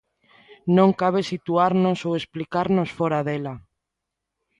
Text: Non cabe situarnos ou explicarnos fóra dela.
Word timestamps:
Non 0.77 0.89
cabe 1.01 1.21
situarnos 1.31 1.99
ou 2.07 2.11
explicarnos 2.19 2.89
fóra 2.97 3.19
dela. 3.27 3.53